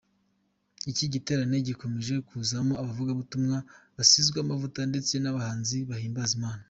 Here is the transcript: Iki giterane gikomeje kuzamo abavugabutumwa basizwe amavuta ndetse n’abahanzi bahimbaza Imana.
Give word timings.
Iki 0.91 1.05
giterane 1.13 1.55
gikomeje 1.67 2.13
kuzamo 2.29 2.73
abavugabutumwa 2.81 3.57
basizwe 3.95 4.37
amavuta 4.41 4.79
ndetse 4.91 5.13
n’abahanzi 5.19 5.77
bahimbaza 5.89 6.33
Imana. 6.39 6.59